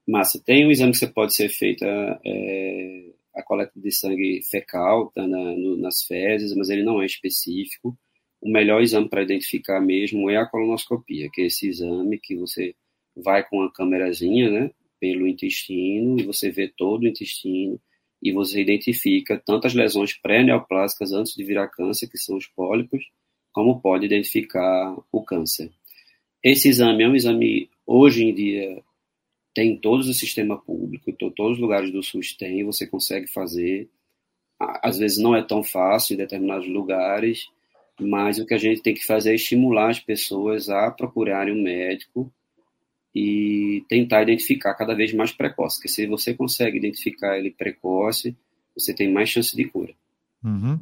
Massa, 0.07 0.41
tem 0.43 0.65
um 0.65 0.71
exame 0.71 0.93
que 0.93 0.99
você 0.99 1.07
pode 1.07 1.35
ser 1.35 1.49
feito, 1.49 1.83
é, 1.83 3.09
a 3.35 3.43
coleta 3.43 3.73
de 3.75 3.91
sangue 3.91 4.41
fecal 4.49 5.11
tá 5.13 5.27
na, 5.27 5.37
no, 5.37 5.75
nas 5.75 6.03
fezes, 6.03 6.55
mas 6.55 6.69
ele 6.69 6.83
não 6.83 7.01
é 7.01 7.05
específico 7.05 7.97
o 8.41 8.49
melhor 8.49 8.81
exame 8.81 9.09
para 9.09 9.23
identificar 9.23 9.81
mesmo 9.81 10.29
é 10.29 10.37
a 10.37 10.45
colonoscopia, 10.45 11.29
que 11.31 11.41
é 11.41 11.45
esse 11.45 11.67
exame 11.67 12.19
que 12.19 12.35
você 12.35 12.75
vai 13.15 13.43
com 13.47 13.57
uma 13.57 13.71
câmerazinha, 13.71 14.49
né, 14.49 14.71
pelo 14.99 15.27
intestino 15.27 16.19
e 16.19 16.23
você 16.23 16.51
vê 16.51 16.67
todo 16.67 17.03
o 17.03 17.07
intestino 17.07 17.79
e 18.21 18.31
você 18.31 18.61
identifica 18.61 19.41
tanto 19.45 19.67
as 19.67 19.73
lesões 19.73 20.13
pré-neoplásicas 20.13 21.11
antes 21.11 21.33
de 21.35 21.43
virar 21.43 21.67
câncer, 21.67 22.07
que 22.07 22.17
são 22.17 22.37
os 22.37 22.47
pólipos, 22.47 23.09
como 23.51 23.79
pode 23.79 24.05
identificar 24.05 24.95
o 25.11 25.23
câncer. 25.23 25.71
Esse 26.43 26.69
exame 26.69 27.03
é 27.03 27.07
um 27.07 27.15
exame, 27.15 27.69
hoje 27.85 28.23
em 28.23 28.33
dia, 28.33 28.83
tem 29.53 29.71
em 29.71 29.77
todos 29.77 30.07
o 30.07 30.13
sistema 30.13 30.57
público, 30.57 31.11
todos 31.13 31.53
os 31.53 31.59
lugares 31.59 31.91
do 31.91 32.03
SUS 32.03 32.33
tem, 32.33 32.63
você 32.63 32.85
consegue 32.85 33.27
fazer. 33.27 33.89
Às 34.59 34.97
vezes 34.99 35.17
não 35.17 35.35
é 35.35 35.41
tão 35.41 35.63
fácil 35.63 36.13
em 36.13 36.17
determinados 36.17 36.67
lugares, 36.67 37.47
mas 37.99 38.37
o 38.39 38.45
que 38.45 38.53
a 38.53 38.57
gente 38.57 38.81
tem 38.81 38.93
que 38.93 39.05
fazer 39.05 39.31
é 39.31 39.35
estimular 39.35 39.89
as 39.89 39.99
pessoas 39.99 40.69
a 40.69 40.91
procurarem 40.91 41.53
um 41.53 41.61
médico 41.61 42.31
e 43.19 43.83
tentar 43.89 44.21
identificar 44.21 44.75
cada 44.75 44.93
vez 44.93 45.11
mais 45.11 45.31
precoce, 45.31 45.77
porque 45.77 45.87
se 45.87 46.05
você 46.05 46.35
consegue 46.35 46.77
identificar 46.77 47.35
ele 47.35 47.49
precoce, 47.49 48.37
você 48.75 48.93
tem 48.93 49.11
mais 49.11 49.27
chance 49.27 49.55
de 49.55 49.65
cura. 49.65 49.91
Uhum. 50.43 50.79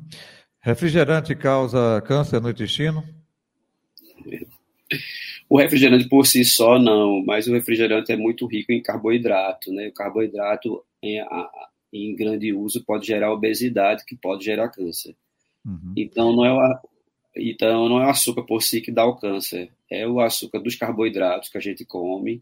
Refrigerante 0.60 1.34
causa 1.34 2.04
câncer 2.06 2.42
no 2.42 2.50
intestino? 2.50 3.04
O 5.48 5.60
refrigerante 5.60 6.10
por 6.10 6.25
si 6.25 6.44
só 6.44 6.80
não, 6.80 7.24
mas 7.24 7.48
o 7.48 7.54
refrigerante 7.54 8.12
é 8.12 8.18
muito 8.18 8.48
rico 8.48 8.72
em 8.72 8.82
carboidrato, 8.82 9.72
né? 9.72 9.89
O 9.89 9.94
carboidrato 9.94 10.84
em, 11.04 11.24
em 11.94 12.15
grande 12.15 12.51
uso 12.51 12.84
pode 12.84 13.06
gerar 13.06 13.32
obesidade, 13.32 14.04
que 14.06 14.15
pode 14.15 14.44
gerar 14.44 14.70
câncer. 14.70 15.15
Uhum. 15.63 15.94
Então 15.96 16.36
não 16.36 16.44
é 16.44 16.82
então, 17.36 17.89
não 17.89 18.01
é 18.01 18.08
o 18.08 18.10
açúcar 18.10 18.44
por 18.44 18.62
si 18.62 18.82
que 18.82 18.92
dá 18.92 19.06
o 19.06 19.15
câncer, 19.15 19.72
é 19.89 20.08
o 20.08 20.20
açúcar 20.20 20.60
dos 20.60 20.75
carboidratos 20.75 21.50
que 21.50 21.58
a 21.58 21.62
gente 21.62 21.86
come 21.86 22.42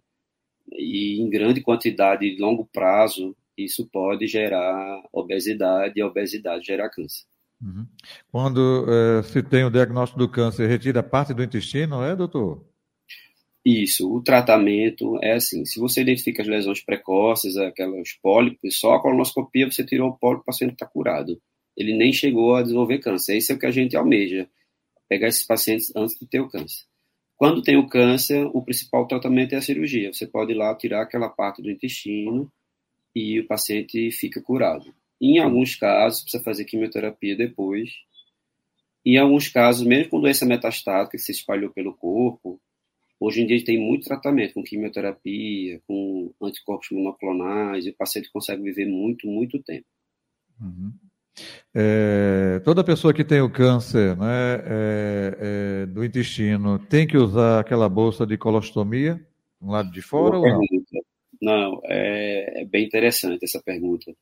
e 0.71 1.21
em 1.21 1.29
grande 1.29 1.61
quantidade, 1.61 2.29
de 2.29 2.41
longo 2.41 2.65
prazo, 2.71 3.35
isso 3.57 3.87
pode 3.91 4.27
gerar 4.27 5.03
obesidade 5.11 5.93
e 5.97 6.01
a 6.01 6.07
obesidade 6.07 6.65
gera 6.65 6.89
câncer. 6.89 7.25
Uhum. 7.61 7.85
Quando 8.31 8.85
é, 8.89 9.23
se 9.23 9.41
tem 9.41 9.63
o 9.63 9.69
diagnóstico 9.69 10.19
do 10.19 10.29
câncer, 10.29 10.67
retira 10.67 11.01
parte 11.01 11.33
do 11.33 11.43
intestino, 11.43 12.03
é, 12.03 12.15
doutor? 12.15 12.65
Isso, 13.65 14.13
o 14.13 14.21
tratamento 14.21 15.17
é 15.21 15.33
assim, 15.33 15.63
se 15.63 15.79
você 15.79 16.01
identifica 16.01 16.41
as 16.41 16.47
lesões 16.47 16.83
precoces, 16.83 17.55
aquelas 17.55 18.11
pólipos, 18.21 18.77
só 18.77 18.95
a 18.95 19.01
colonoscopia 19.01 19.71
você 19.71 19.85
tirou 19.85 20.09
o 20.09 20.17
pólipo, 20.17 20.41
o 20.41 20.45
paciente 20.45 20.73
está 20.73 20.85
curado. 20.85 21.41
Ele 21.75 21.95
nem 21.95 22.11
chegou 22.11 22.55
a 22.55 22.61
desenvolver 22.61 22.99
câncer, 22.99 23.37
esse 23.37 23.51
é 23.51 23.55
o 23.55 23.59
que 23.59 23.65
a 23.65 23.71
gente 23.71 23.95
almeja 23.95 24.49
pegar 25.07 25.27
esses 25.27 25.45
pacientes 25.45 25.93
antes 25.95 26.17
de 26.17 26.25
ter 26.25 26.39
o 26.39 26.49
câncer. 26.49 26.85
Quando 27.35 27.61
tem 27.61 27.77
o 27.77 27.87
câncer, 27.87 28.45
o 28.53 28.61
principal 28.61 29.07
tratamento 29.07 29.53
é 29.53 29.57
a 29.57 29.61
cirurgia. 29.61 30.13
Você 30.13 30.25
pode 30.25 30.53
ir 30.53 30.55
lá 30.55 30.73
tirar 30.75 31.01
aquela 31.01 31.29
parte 31.29 31.61
do 31.61 31.69
intestino 31.69 32.51
e 33.15 33.39
o 33.39 33.47
paciente 33.47 34.11
fica 34.11 34.41
curado. 34.41 34.93
Em 35.19 35.39
alguns 35.39 35.75
casos, 35.75 36.21
precisa 36.21 36.43
fazer 36.43 36.65
quimioterapia 36.65 37.35
depois. 37.35 37.91
Em 39.05 39.17
alguns 39.17 39.47
casos, 39.47 39.85
mesmo 39.85 40.09
com 40.09 40.21
doença 40.21 40.45
metastática 40.45 41.17
que 41.17 41.23
se 41.23 41.31
espalhou 41.31 41.69
pelo 41.71 41.93
corpo, 41.93 42.61
hoje 43.19 43.41
em 43.41 43.45
dia 43.45 43.63
tem 43.63 43.77
muito 43.77 44.05
tratamento 44.05 44.53
com 44.53 44.63
quimioterapia, 44.63 45.81
com 45.87 46.33
anticorpos 46.41 46.89
monoclonais, 46.91 47.85
e 47.85 47.89
o 47.89 47.95
paciente 47.95 48.31
consegue 48.31 48.63
viver 48.63 48.85
muito, 48.85 49.27
muito 49.27 49.61
tempo. 49.61 49.87
Uhum. 50.59 50.93
É, 51.73 52.61
toda 52.63 52.83
pessoa 52.83 53.13
que 53.13 53.23
tem 53.23 53.41
o 53.41 53.49
câncer 53.49 54.15
né, 54.15 54.55
é, 54.65 55.37
é, 55.39 55.85
do 55.87 56.05
intestino 56.05 56.77
tem 56.77 57.07
que 57.07 57.17
usar 57.17 57.59
aquela 57.59 57.89
bolsa 57.89 58.27
de 58.27 58.37
colostomia 58.37 59.19
no 59.59 59.71
lado 59.71 59.91
de 59.91 60.01
fora 60.01 60.37
Boa 60.37 60.53
ou 60.53 60.59
pergunta. 60.59 60.85
não? 60.93 61.13
Não, 61.41 61.81
é, 61.85 62.61
é, 62.61 62.65
bem 62.65 62.85
interessante 62.85 63.43
essa 63.43 63.61
pergunta, 63.61 64.15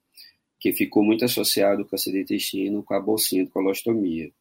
que 0.60 0.74
ficou 0.74 1.04
muito 1.04 1.24
associado 1.24 1.84
o 1.84 1.86
câncer 1.86 2.12
de 2.12 2.22
intestino 2.22 2.84
com 2.84 2.94
a 2.94 3.00
bolsinha 3.00 3.44
de 3.44 3.52
colostomia. 3.52 4.32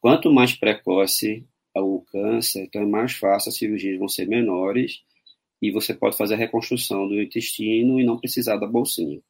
Quanto 0.00 0.32
mais 0.32 0.52
precoce 0.52 1.46
o 1.76 2.00
câncer, 2.10 2.64
então 2.64 2.82
é 2.82 2.86
mais 2.86 3.12
fácil, 3.12 3.50
as 3.50 3.56
cirurgias 3.56 3.98
vão 3.98 4.08
ser 4.08 4.26
menores 4.26 5.02
e 5.62 5.70
você 5.70 5.94
pode 5.94 6.16
fazer 6.16 6.34
a 6.34 6.38
reconstrução 6.38 7.06
do 7.06 7.20
intestino 7.20 8.00
e 8.00 8.04
não 8.04 8.18
precisar 8.18 8.56
da 8.56 8.66
bolsinha. 8.66 9.20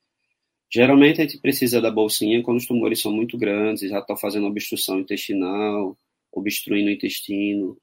Geralmente 0.71 1.21
a 1.21 1.25
gente 1.25 1.39
precisa 1.39 1.81
da 1.81 1.91
bolsinha 1.91 2.43
quando 2.43 2.59
os 2.59 2.67
tumores 2.67 3.01
são 3.01 3.11
muito 3.11 3.39
grandes, 3.39 3.89
já 3.89 3.99
estão 4.01 4.17
fazendo 4.17 4.47
obstrução 4.47 5.01
intestinal, 5.01 5.97
obstruindo 6.31 6.89
o 6.89 6.93
intestino, 6.93 7.77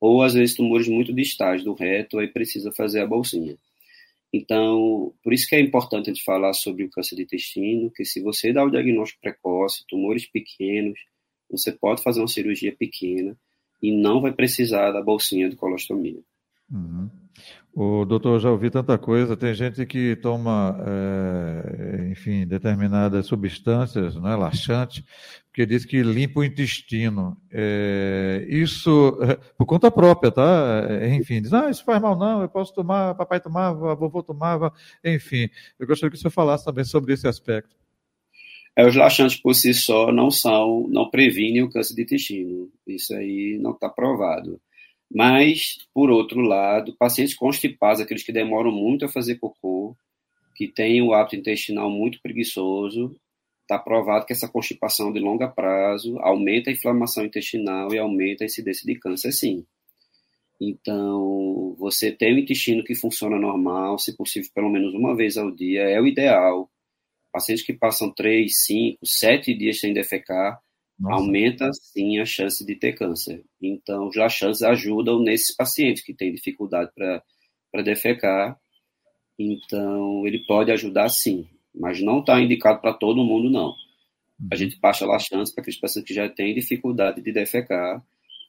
ou 0.00 0.22
às 0.22 0.34
vezes 0.34 0.54
tumores 0.54 0.86
muito 0.86 1.12
distais 1.12 1.64
do 1.64 1.72
reto, 1.72 2.18
aí 2.18 2.28
precisa 2.28 2.70
fazer 2.72 3.00
a 3.00 3.06
bolsinha. 3.06 3.56
Então, 4.32 5.14
por 5.22 5.32
isso 5.32 5.48
que 5.48 5.56
é 5.56 5.60
importante 5.60 6.10
a 6.10 6.12
gente 6.12 6.24
falar 6.24 6.52
sobre 6.52 6.84
o 6.84 6.90
câncer 6.90 7.16
de 7.16 7.22
intestino, 7.22 7.90
que 7.90 8.04
se 8.04 8.20
você 8.20 8.52
dá 8.52 8.62
o 8.64 8.70
diagnóstico 8.70 9.20
precoce, 9.22 9.86
tumores 9.88 10.26
pequenos, 10.26 10.98
você 11.50 11.72
pode 11.72 12.02
fazer 12.02 12.20
uma 12.20 12.28
cirurgia 12.28 12.74
pequena 12.76 13.36
e 13.82 13.92
não 13.92 14.20
vai 14.20 14.32
precisar 14.32 14.90
da 14.92 15.00
bolsinha 15.00 15.48
de 15.48 15.56
colostomia. 15.56 16.20
Uhum. 16.70 17.10
O 17.74 18.06
doutor, 18.06 18.40
já 18.40 18.50
ouvi 18.50 18.70
tanta 18.70 18.96
coisa. 18.96 19.36
Tem 19.36 19.52
gente 19.52 19.84
que 19.84 20.16
toma, 20.16 20.78
é, 20.80 22.08
enfim, 22.10 22.46
determinadas 22.46 23.26
substâncias, 23.26 24.14
não 24.14 24.28
é, 24.28 24.34
laxante, 24.34 25.04
porque 25.48 25.66
diz 25.66 25.84
que 25.84 26.02
limpa 26.02 26.40
o 26.40 26.44
intestino. 26.44 27.36
É, 27.52 28.46
isso 28.48 29.18
é, 29.20 29.36
por 29.58 29.66
conta 29.66 29.90
própria, 29.90 30.32
tá? 30.32 30.86
É, 30.88 31.14
enfim, 31.14 31.42
diz, 31.42 31.52
ah, 31.52 31.68
isso 31.68 31.84
faz 31.84 32.00
mal 32.00 32.16
não, 32.16 32.40
eu 32.40 32.48
posso 32.48 32.74
tomar, 32.74 33.14
papai 33.14 33.40
tomava, 33.40 33.94
vovô 33.94 34.22
tomava, 34.22 34.72
enfim. 35.04 35.50
Eu 35.78 35.86
gostaria 35.86 36.10
que 36.10 36.16
o 36.16 36.20
senhor 36.20 36.30
falasse 36.30 36.64
também 36.64 36.84
sobre 36.84 37.12
esse 37.12 37.28
aspecto. 37.28 37.76
É, 38.74 38.86
os 38.86 38.94
laxantes 38.94 39.36
por 39.36 39.54
si 39.54 39.74
só 39.74 40.10
não 40.10 40.30
são, 40.30 40.86
não 40.88 41.10
previnem 41.10 41.62
o 41.62 41.70
câncer 41.70 41.94
de 41.94 42.02
intestino. 42.02 42.70
Isso 42.86 43.14
aí 43.14 43.58
não 43.60 43.72
está 43.72 43.88
provado. 43.88 44.60
Mas, 45.12 45.78
por 45.94 46.10
outro 46.10 46.40
lado, 46.40 46.96
pacientes 46.98 47.34
constipados, 47.34 48.00
aqueles 48.00 48.24
que 48.24 48.32
demoram 48.32 48.72
muito 48.72 49.04
a 49.04 49.08
fazer 49.08 49.36
cocô, 49.36 49.96
que 50.54 50.66
têm 50.66 51.02
o 51.02 51.12
hábito 51.12 51.36
intestinal 51.36 51.90
muito 51.90 52.20
preguiçoso, 52.20 53.14
está 53.62 53.78
provado 53.78 54.26
que 54.26 54.32
essa 54.32 54.48
constipação 54.48 55.12
de 55.12 55.18
longo 55.18 55.46
prazo 55.50 56.18
aumenta 56.20 56.70
a 56.70 56.72
inflamação 56.72 57.24
intestinal 57.24 57.92
e 57.92 57.98
aumenta 57.98 58.44
a 58.44 58.46
incidência 58.46 58.86
de 58.86 58.98
câncer, 58.98 59.32
sim. 59.32 59.64
Então, 60.60 61.74
você 61.78 62.10
ter 62.10 62.32
um 62.32 62.38
intestino 62.38 62.82
que 62.82 62.94
funciona 62.94 63.38
normal, 63.38 63.98
se 63.98 64.16
possível, 64.16 64.50
pelo 64.54 64.70
menos 64.70 64.94
uma 64.94 65.14
vez 65.14 65.36
ao 65.36 65.50
dia, 65.50 65.82
é 65.82 66.00
o 66.00 66.06
ideal. 66.06 66.70
Pacientes 67.30 67.64
que 67.64 67.74
passam 67.74 68.10
três, 68.10 68.64
cinco, 68.64 69.04
sete 69.04 69.52
dias 69.52 69.80
sem 69.80 69.92
defecar, 69.92 70.58
nossa. 70.98 71.22
aumenta 71.22 71.70
sim 71.72 72.18
a 72.18 72.24
chance 72.24 72.64
de 72.64 72.74
ter 72.74 72.94
câncer. 72.94 73.44
Então, 73.60 74.08
os 74.08 74.16
laxantes 74.16 74.62
ajudam 74.62 75.20
nesses 75.20 75.54
pacientes 75.54 76.02
que 76.02 76.14
têm 76.14 76.34
dificuldade 76.34 76.90
para 76.94 77.82
defecar. 77.82 78.58
Então, 79.38 80.26
ele 80.26 80.44
pode 80.46 80.72
ajudar 80.72 81.08
sim, 81.08 81.46
mas 81.74 82.00
não 82.00 82.20
está 82.20 82.40
indicado 82.40 82.80
para 82.80 82.94
todo 82.94 83.24
mundo, 83.24 83.50
não. 83.50 83.68
A 83.70 84.54
uhum. 84.54 84.56
gente 84.56 84.78
passa 84.78 85.06
laxantes 85.06 85.52
para 85.52 85.62
aqueles 85.62 85.78
pacientes 85.78 86.08
que 86.08 86.14
já 86.14 86.28
têm 86.28 86.54
dificuldade 86.54 87.22
de 87.22 87.32
defecar 87.32 88.02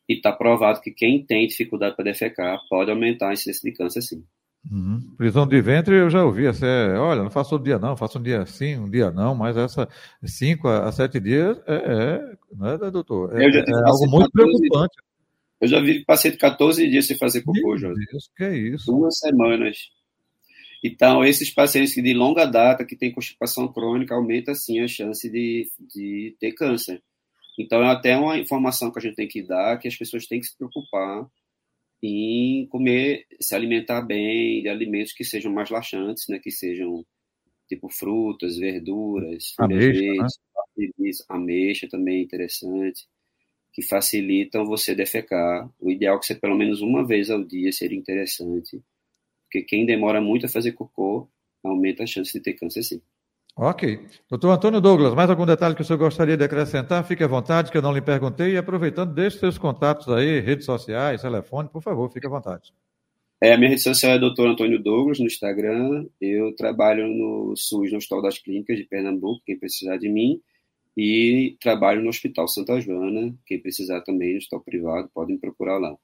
e 0.07 0.13
está 0.13 0.31
provado 0.31 0.81
que 0.81 0.91
quem 0.91 1.23
tem 1.23 1.47
dificuldade 1.47 1.95
para 1.95 2.05
defecar 2.05 2.59
pode 2.69 2.89
aumentar 2.89 3.29
a 3.29 3.33
incidência 3.33 3.69
de 3.69 3.75
câncer 3.77 4.01
sim. 4.01 4.23
Uhum. 4.69 4.99
Prisão 5.17 5.47
de 5.47 5.61
ventre 5.61 5.95
eu 5.95 6.09
já 6.09 6.25
ouvi, 6.25 6.45
assim, 6.45 6.65
olha, 6.65 7.23
não 7.23 7.29
faço 7.29 7.55
um 7.55 7.63
dia 7.63 7.79
não, 7.79 7.95
faço 7.95 8.19
um 8.19 8.21
dia 8.23 8.45
sim, 8.45 8.77
um 8.77 8.89
dia 8.89 9.11
não, 9.11 9.33
mas 9.33 9.55
essa 9.55 9.87
cinco 10.25 10.67
a 10.67 10.91
sete 10.91 11.19
dias 11.19 11.57
é, 11.65 11.75
é 11.75 12.35
não 12.53 12.67
é, 12.67 12.91
doutor? 12.91 13.39
É, 13.39 13.45
é 13.45 13.73
algo 13.85 14.09
muito 14.09 14.29
preocupante. 14.31 14.95
Dias. 14.95 15.07
Eu 15.59 15.67
já 15.67 15.79
vi 15.79 16.05
paciente 16.05 16.37
14 16.37 16.87
dias 16.87 17.07
sem 17.07 17.17
fazer 17.17 17.41
cocô, 17.41 17.75
Meu 17.75 17.93
Deus, 17.95 18.29
que 18.35 18.43
é 18.43 18.55
isso? 18.55 18.85
Duas 18.91 19.17
semanas. 19.17 19.89
Então, 20.83 21.25
esses 21.25 21.49
pacientes 21.49 21.95
de 21.95 22.13
longa 22.13 22.45
data, 22.45 22.85
que 22.85 22.95
têm 22.95 23.11
constipação 23.11 23.67
crônica, 23.67 24.13
aumenta 24.13 24.53
sim 24.53 24.79
a 24.79 24.87
chance 24.87 25.27
de, 25.29 25.71
de 25.79 26.35
ter 26.39 26.51
câncer. 26.53 27.01
Então, 27.57 27.81
é 27.81 27.89
até 27.91 28.15
uma 28.15 28.37
informação 28.37 28.91
que 28.91 28.99
a 28.99 29.01
gente 29.01 29.15
tem 29.15 29.27
que 29.27 29.41
dar, 29.41 29.77
que 29.79 29.87
as 29.87 29.95
pessoas 29.95 30.27
têm 30.27 30.39
que 30.39 30.45
se 30.45 30.55
preocupar 30.55 31.27
em 32.01 32.67
comer, 32.67 33.25
se 33.39 33.55
alimentar 33.55 34.01
bem 34.01 34.61
de 34.61 34.69
alimentos 34.69 35.13
que 35.13 35.23
sejam 35.23 35.51
mais 35.51 35.69
laxantes, 35.69 36.27
né, 36.27 36.39
que 36.39 36.51
sejam 36.51 37.05
tipo 37.67 37.89
frutas, 37.89 38.57
verduras, 38.57 39.53
ameixa, 39.57 40.01
né? 40.23 40.27
ameixa 41.29 41.87
também 41.89 42.19
é 42.19 42.23
interessante, 42.23 43.07
que 43.73 43.81
facilitam 43.81 44.65
você 44.65 44.95
defecar. 44.95 45.69
O 45.79 45.91
ideal 45.91 46.17
é 46.17 46.19
que 46.19 46.25
você 46.25 46.35
pelo 46.35 46.55
menos 46.55 46.81
uma 46.81 47.05
vez 47.05 47.29
ao 47.29 47.43
dia 47.43 47.71
seria 47.71 47.97
interessante, 47.97 48.81
porque 49.43 49.63
quem 49.63 49.85
demora 49.85 50.21
muito 50.21 50.45
a 50.45 50.49
fazer 50.49 50.73
cocô 50.73 51.27
aumenta 51.63 52.03
a 52.03 52.07
chance 52.07 52.31
de 52.31 52.39
ter 52.39 52.53
câncer 52.53 52.83
sim. 52.83 53.01
Ok. 53.59 53.99
Doutor 54.29 54.51
Antônio 54.51 54.79
Douglas, 54.79 55.15
mais 55.15 55.31
algum 55.31 55.43
detalhe 55.43 55.73
que 55.73 55.81
o 55.81 55.83
senhor 55.83 55.97
gostaria 55.97 56.37
de 56.37 56.43
acrescentar? 56.43 57.03
Fique 57.03 57.23
à 57.23 57.27
vontade, 57.27 57.71
que 57.71 57.77
eu 57.77 57.81
não 57.81 57.91
lhe 57.91 58.01
perguntei. 58.01 58.53
E 58.53 58.57
aproveitando, 58.57 59.15
deixe 59.15 59.39
seus 59.39 59.57
contatos 59.57 60.07
aí, 60.09 60.39
redes 60.39 60.63
sociais, 60.63 61.23
telefone, 61.23 61.67
por 61.67 61.81
favor, 61.81 62.07
fique 62.11 62.27
à 62.27 62.29
vontade. 62.29 62.71
É, 63.41 63.53
a 63.53 63.57
minha 63.57 63.71
rede 63.71 63.81
social 63.81 64.11
é 64.11 64.19
Doutor 64.19 64.47
Antônio 64.47 64.77
Douglas 64.77 65.17
no 65.17 65.25
Instagram. 65.25 66.05
Eu 66.21 66.55
trabalho 66.55 67.07
no 67.07 67.55
SUS, 67.55 67.91
no 67.91 67.97
Hospital 67.97 68.21
das 68.21 68.37
Clínicas 68.37 68.77
de 68.77 68.83
Pernambuco, 68.83 69.41
quem 69.43 69.57
precisar 69.57 69.97
de 69.97 70.07
mim. 70.07 70.39
E 70.95 71.57
trabalho 71.59 72.03
no 72.03 72.09
Hospital 72.09 72.47
Santa 72.47 72.79
Joana, 72.79 73.33
quem 73.43 73.59
precisar 73.59 74.01
também, 74.01 74.33
no 74.33 74.37
hospital 74.37 74.61
privado, 74.61 75.09
podem 75.11 75.35
procurar 75.35 75.79
lá. 75.79 75.95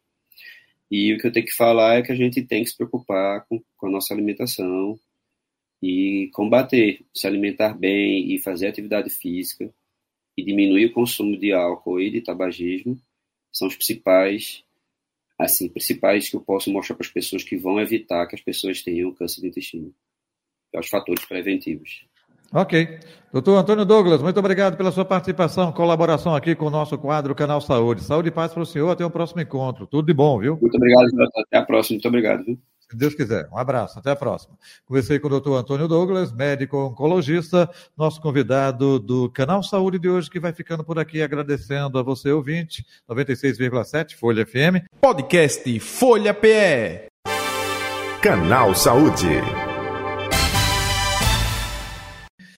E 0.90 1.14
o 1.14 1.20
que 1.20 1.28
eu 1.28 1.32
tenho 1.32 1.46
que 1.46 1.54
falar 1.54 1.96
é 1.96 2.02
que 2.02 2.12
a 2.12 2.16
gente 2.16 2.42
tem 2.42 2.64
que 2.64 2.70
se 2.72 2.78
preocupar 2.78 3.46
com, 3.48 3.62
com 3.78 3.88
a 3.88 3.92
nossa 3.92 4.12
alimentação, 4.12 5.00
e 5.84 6.30
combater, 6.32 7.02
se 7.14 7.28
alimentar 7.28 7.78
bem 7.78 8.34
e 8.34 8.40
fazer 8.40 8.68
atividade 8.68 9.10
física 9.10 9.70
e 10.38 10.42
diminuir 10.42 10.86
o 10.86 10.94
consumo 10.94 11.38
de 11.38 11.52
álcool 11.52 12.00
e 12.00 12.10
de 12.10 12.22
tabagismo 12.22 12.98
são 13.52 13.68
os 13.68 13.76
principais 13.76 14.64
assim 15.38 15.68
principais 15.68 16.30
que 16.30 16.38
eu 16.38 16.42
posso 16.42 16.72
mostrar 16.72 16.96
para 16.96 17.06
as 17.06 17.12
pessoas 17.12 17.44
que 17.44 17.58
vão 17.58 17.82
evitar 17.82 18.26
que 18.28 18.36
as 18.36 18.42
pessoas 18.42 18.82
tenham 18.82 19.14
câncer 19.14 19.42
de 19.42 19.48
intestino. 19.48 19.94
É 20.74 20.80
os 20.80 20.88
fatores 20.88 21.26
preventivos. 21.26 22.06
Ok. 22.54 23.00
Doutor 23.34 23.58
Antônio 23.58 23.84
Douglas, 23.84 24.22
muito 24.22 24.40
obrigado 24.40 24.78
pela 24.78 24.92
sua 24.92 25.04
participação, 25.04 25.74
colaboração 25.74 26.34
aqui 26.34 26.56
com 26.56 26.68
o 26.68 26.70
nosso 26.70 26.98
quadro 26.98 27.36
Canal 27.36 27.60
Saúde. 27.60 28.04
Saúde 28.04 28.30
e 28.30 28.32
paz 28.32 28.54
para 28.54 28.64
o 28.64 28.66
senhor, 28.66 28.90
até 28.90 29.04
o 29.04 29.12
próximo 29.12 29.42
encontro. 29.42 29.86
Tudo 29.86 30.06
de 30.06 30.14
bom, 30.14 30.40
viu? 30.40 30.58
Muito 30.62 30.78
obrigado, 30.78 31.10
até 31.36 31.58
a 31.58 31.66
próxima. 31.66 31.96
Muito 31.96 32.08
obrigado. 32.08 32.46
Viu? 32.46 32.58
Se 32.94 32.98
Deus 32.98 33.16
quiser. 33.16 33.50
Um 33.52 33.58
abraço, 33.58 33.98
até 33.98 34.12
a 34.12 34.16
próxima. 34.16 34.56
Conversei 34.86 35.18
com 35.18 35.26
o 35.26 35.30
doutor 35.32 35.56
Antônio 35.56 35.88
Douglas, 35.88 36.32
médico 36.32 36.78
oncologista, 36.78 37.68
nosso 37.98 38.22
convidado 38.22 39.00
do 39.00 39.32
Canal 39.32 39.64
Saúde 39.64 39.98
de 39.98 40.08
hoje, 40.08 40.30
que 40.30 40.40
vai 40.40 40.54
ficando 40.54 40.84
por 40.84 41.00
aqui 41.00 41.24
agradecendo 41.24 41.98
a 41.98 42.04
você, 42.04 42.32
ouvinte, 42.32 42.86
96,7 43.10 44.16
Folha 44.16 44.46
FM. 44.46 44.86
Podcast 45.02 45.80
Folha 45.80 46.36
PE. 46.36 47.08
Canal 48.22 48.76
Saúde. 48.76 49.63